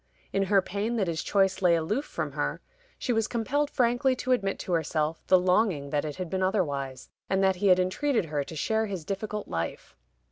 [0.33, 2.59] In her pain that his choice lay aloof from her,
[2.97, 7.11] she was compelled frankly to admit to herself the longing that it had been otherwise,
[7.29, 9.95] and that he had entreated her to share his difficult life.